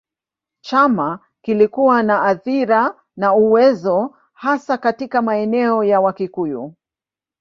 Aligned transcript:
Chama 0.61 1.19
kilikuwa 1.41 2.03
na 2.03 2.23
athira 2.23 2.95
na 3.17 3.33
uwezo 3.33 4.15
hasa 4.33 4.77
katika 4.77 5.21
maeneo 5.21 5.83
ya 5.83 6.01
Wakikuyu. 6.01 6.73